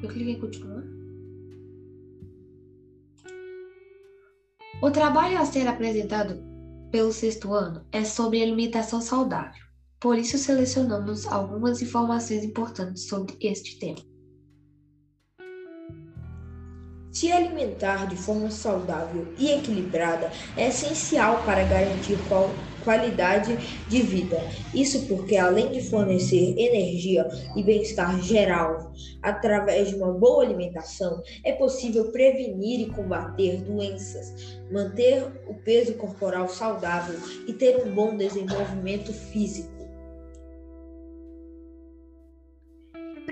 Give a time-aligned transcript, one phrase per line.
[0.00, 0.84] clique em continuar.
[4.82, 6.42] O trabalho a ser apresentado
[6.90, 9.64] pelo sexto ano é sobre alimentação saudável.
[10.00, 14.15] Por isso selecionamos algumas informações importantes sobre este tema.
[17.16, 22.50] Se alimentar de forma saudável e equilibrada é essencial para garantir qual
[22.84, 23.56] qualidade
[23.88, 24.38] de vida.
[24.74, 27.26] Isso porque, além de fornecer energia
[27.56, 35.24] e bem-estar geral através de uma boa alimentação, é possível prevenir e combater doenças, manter
[35.48, 39.75] o peso corporal saudável e ter um bom desenvolvimento físico.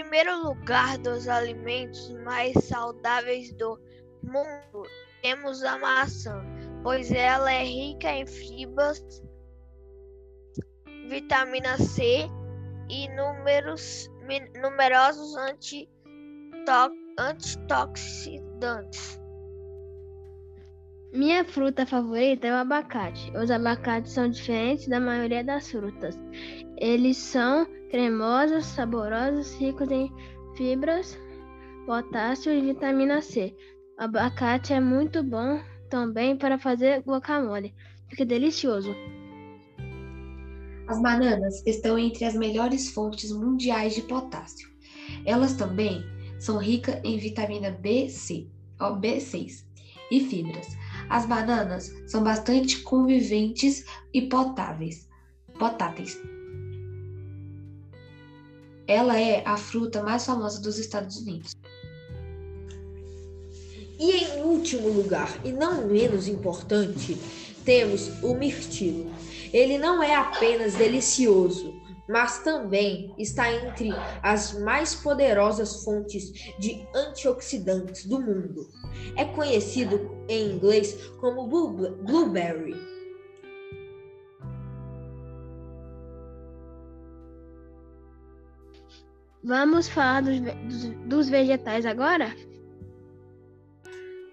[0.00, 3.78] Primeiro lugar dos alimentos mais saudáveis do
[4.22, 4.82] mundo,
[5.20, 6.42] temos a maçã,
[6.82, 9.22] pois ela é rica em fibras,
[11.06, 12.30] vitamina C
[12.88, 14.10] e numeros,
[14.62, 15.36] numerosos
[17.18, 19.20] antioxidantes.
[21.12, 23.30] Minha fruta favorita é o abacate.
[23.36, 26.18] Os abacates são diferentes da maioria das frutas.
[26.78, 30.12] Eles são cremosos, saborosos, ricos em
[30.56, 31.18] fibras,
[31.86, 33.54] potássio e vitamina C.
[33.98, 35.60] Abacate é muito bom
[35.90, 37.74] também para fazer guacamole.
[38.08, 38.94] Fica delicioso.
[40.86, 44.68] As bananas estão entre as melhores fontes mundiais de potássio.
[45.24, 46.02] Elas também
[46.38, 48.48] são ricas em vitamina B6
[50.10, 50.66] e fibras.
[51.08, 55.08] As bananas são bastante conviventes e potáveis,
[55.58, 56.20] potáteis.
[58.90, 61.56] Ela é a fruta mais famosa dos Estados Unidos.
[64.00, 67.16] E em último lugar, e não menos importante,
[67.64, 69.08] temos o mirtilo.
[69.52, 71.72] Ele não é apenas delicioso,
[72.08, 73.92] mas também está entre
[74.24, 78.68] as mais poderosas fontes de antioxidantes do mundo.
[79.16, 82.89] É conhecido em inglês como blueberry
[89.42, 92.34] Vamos falar dos, dos, dos vegetais agora?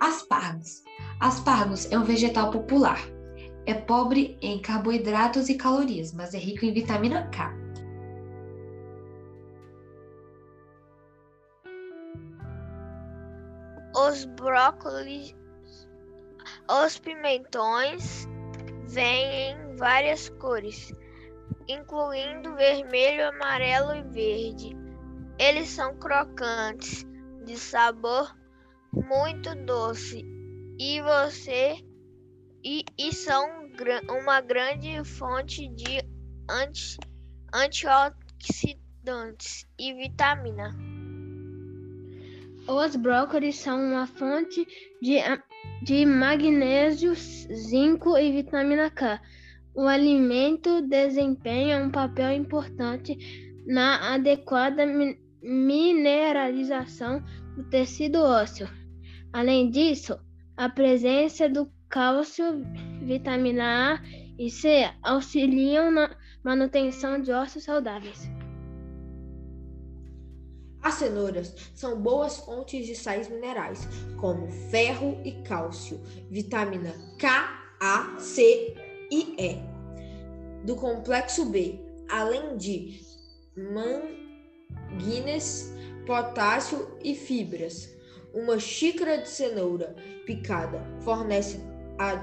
[0.00, 0.82] Aspargos.
[1.20, 2.98] Aspargos é um vegetal popular.
[3.66, 7.54] É pobre em carboidratos e calorias, mas é rico em vitamina K.
[13.96, 15.34] Os brócolis,
[16.68, 18.28] os pimentões
[18.88, 20.92] vêm em várias cores,
[21.68, 24.85] incluindo vermelho, amarelo e verde.
[25.38, 27.06] Eles são crocantes,
[27.44, 28.36] de sabor
[28.92, 30.24] muito doce
[30.78, 31.76] e você
[32.64, 33.46] e, e são
[34.08, 36.00] uma grande fonte de
[36.50, 36.98] anti,
[37.52, 40.74] antioxidantes e vitamina.
[42.66, 44.66] Os brócolis são uma fonte
[45.00, 45.18] de,
[45.82, 49.22] de magnésio, zinco e vitamina K.
[49.74, 53.16] O alimento desempenha um papel importante
[53.66, 54.86] na adequada
[55.46, 57.22] mineralização
[57.56, 58.68] do tecido ósseo.
[59.32, 60.18] Além disso,
[60.56, 62.62] a presença do cálcio,
[63.02, 64.02] vitamina A
[64.38, 66.10] e C auxiliam na
[66.42, 68.28] manutenção de ossos saudáveis.
[70.82, 73.88] As cenouras são boas fontes de sais minerais,
[74.20, 78.74] como ferro e cálcio, vitamina K, A, C
[79.10, 83.00] e E, do complexo B, além de
[83.56, 84.25] man
[84.98, 85.74] Guinness,
[86.06, 87.94] potássio e fibras.
[88.32, 89.96] Uma xícara de cenoura
[90.26, 91.60] picada fornece
[91.98, 92.14] a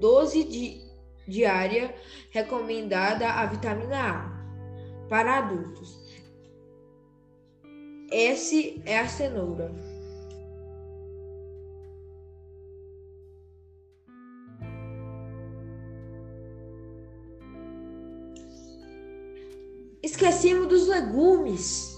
[0.00, 0.80] dose de,
[1.26, 1.94] diária
[2.30, 5.98] recomendada a vitamina A para adultos.
[8.10, 8.56] Essa
[8.86, 9.97] é a cenoura.
[20.18, 21.96] Esquecemos dos legumes.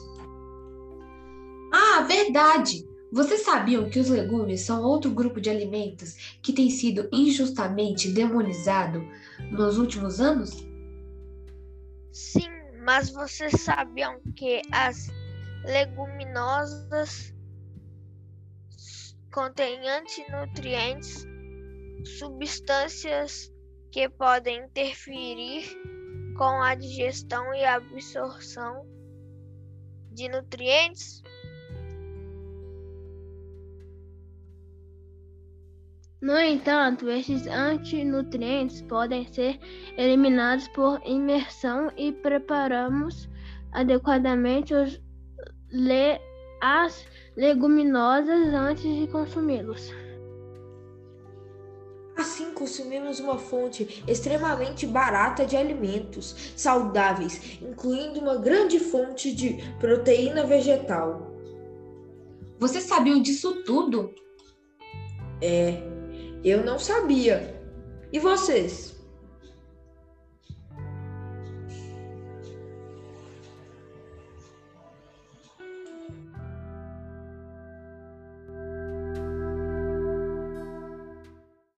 [1.73, 2.87] Ah, verdade!
[3.11, 9.03] Vocês sabiam que os legumes são outro grupo de alimentos que tem sido injustamente demonizado
[9.51, 10.51] nos últimos anos?
[12.13, 12.51] Sim,
[12.85, 15.09] mas vocês sabiam que as
[15.65, 17.33] leguminosas
[19.33, 21.27] contêm antinutrientes,
[22.19, 23.51] substâncias
[23.91, 25.65] que podem interferir
[26.41, 28.87] com a digestão e absorção
[30.11, 31.23] de nutrientes?
[36.19, 39.61] No entanto, esses antinutrientes podem ser
[39.99, 43.29] eliminados por imersão e preparamos
[43.73, 44.99] adequadamente os
[45.71, 46.19] le
[46.63, 47.07] as
[47.37, 49.93] leguminosas antes de consumi-los.
[52.21, 60.45] Assim, consumimos uma fonte extremamente barata de alimentos saudáveis, incluindo uma grande fonte de proteína
[60.45, 61.33] vegetal.
[62.59, 64.15] Você sabia disso tudo?
[65.41, 65.83] É,
[66.45, 67.59] eu não sabia.
[68.13, 69.00] E vocês?